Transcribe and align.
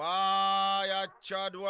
አድዋ 0.00 1.66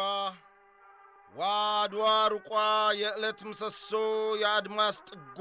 ዋ 1.33 1.41
አድዋ 1.75 2.03
ሩቋ 2.33 2.51
የዕለት 2.99 3.39
ምሰሶ 3.47 3.89
የአድማስ 4.41 4.97
ጥጓ 5.09 5.39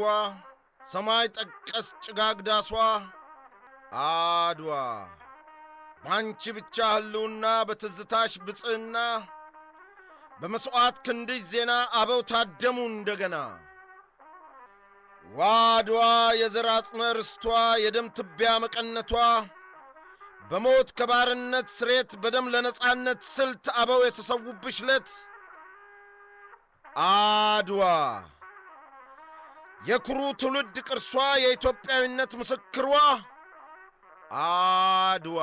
ሰማይ 0.92 1.26
ጠቀስ 1.36 1.86
ጭጋግ 2.04 2.38
ዳሷ። 2.46 2.70
አድዋ 4.02 4.72
ባንቺ 6.04 6.52
ብቻ 6.56 6.76
ህልውና 6.92 7.44
በትዝታሽ 7.68 8.32
ብፅዕና 8.46 8.96
በመሥዋዕት 10.40 10.96
ክንድሽ 11.06 11.42
ዜና 11.52 11.72
አበው 12.00 12.20
ታደሙ 12.30 12.78
እንደገና። 12.90 13.36
ዋ 15.30 15.40
አድዋ 15.72 16.00
የዘር 16.40 16.68
አጽመ 16.74 17.00
ርስቷ 17.18 17.44
የደም 17.84 18.08
ትቢያ 18.18 18.52
መቀነቷ 18.64 19.12
በሞት 20.50 20.88
ከባርነት 20.98 21.68
ስሬት 21.74 22.10
በደም 22.22 22.46
ለነጻነት 22.52 23.20
ስልት 23.32 23.66
አበው 23.80 24.00
የተሰዉብሽ 24.04 24.78
ለት 24.88 25.08
አድዋ። 27.02 27.82
የኩሩ 29.88 30.20
ትውልድ 30.40 30.76
ቅርሷ 30.88 31.12
የኢትዮጵያዊነት 31.42 32.32
ምስክሯ 32.40 32.92
አድዋ። 34.42 35.40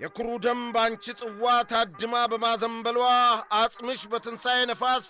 የኩሩ 0.00 0.28
ደም 0.44 0.62
ባንቺ 0.74 1.04
ጽዋ 1.20 1.42
ታድማ 1.70 2.14
በማዘንበሏ 2.32 2.98
አጽምሽ 3.58 4.00
በትንሣኤ 4.12 4.60
ነፋስ 4.70 5.06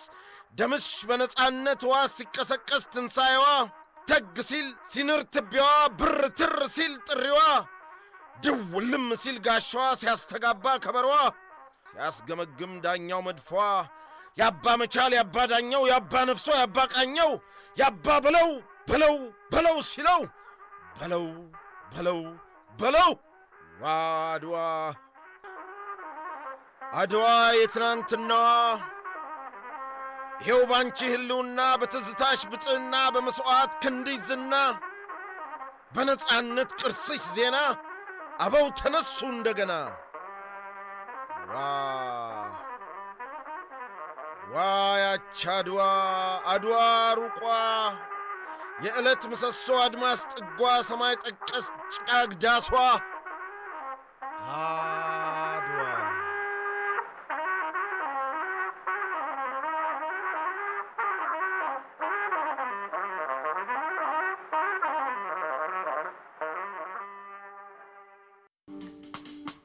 ደምሽ 0.59 0.89
በነጻነት 1.09 1.83
ዋስ 1.91 2.13
ሲቀሰቀስ 2.19 2.85
ትንሣኤዋ 2.93 3.47
ተግ 4.09 4.37
ሲል 4.49 4.67
ሲንር 4.91 5.23
ትቢያዋ 5.35 5.71
ብር 5.99 6.21
ትር 6.39 6.57
ሲል 6.75 6.93
ጥሪዋ 7.09 7.41
ድውልም 8.37 9.07
ሲል 9.23 9.37
ጋሻዋ 9.47 9.85
ሲያስተጋባ 10.01 10.65
ከበሯ 10.85 11.11
ሲያስገመግም 11.89 12.73
ዳኛው 12.85 13.21
መድፏ 13.27 13.51
ያባ 14.41 14.65
መቻል 14.81 15.13
ያባ 15.19 15.37
ዳኛው 15.53 15.83
ያባ 15.93 16.13
ነፍሶ 16.31 16.47
ያባ 16.61 16.79
ቃኘው 16.95 17.31
ያባ 17.77 18.07
በለው 18.25 18.49
በለው 18.89 19.15
በለው 19.53 19.77
ሲለው 19.91 20.23
በለው 20.97 21.27
በለው 21.93 22.19
በለው 22.75 23.11
ዋ 23.83 23.93
አድዋ 24.33 24.57
አድዋ 26.95 27.25
የትናንትናዋ። 27.59 28.49
ይኸው 30.41 30.61
ባንቺ 30.71 30.99
ህልውና 31.13 31.61
በትዝታሽ 31.81 32.41
ብፅዕና 32.53 32.95
በመሥዋዕት 33.15 33.73
ክንድሽ 33.83 34.19
ዝና 34.29 34.55
በነጻነት 35.95 36.71
ቅርስሽ 36.81 37.25
ዜና 37.37 37.57
አበው 38.41 38.67
ተነሱ 38.79 39.19
እንደገና። 39.31 39.73
ዋ 41.51 41.57
ዋ 44.53 44.57
ያች 45.03 45.41
አድዋ 45.55 45.81
አድዋ 46.53 46.77
ሩቋ 47.21 47.41
የዕለት 48.85 49.23
ምሰሶ 49.31 49.67
አድማስ 49.85 50.21
ጥጓ 50.33 50.61
ሰማይ 50.89 51.15
ጠቀስ 51.25 51.67
ጭጋግ 51.95 52.31
ዳሷ 52.43 52.69